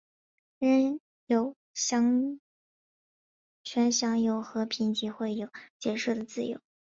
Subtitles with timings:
[0.57, 1.55] 人人有
[3.63, 6.59] 权享有和平集会和结社的自由。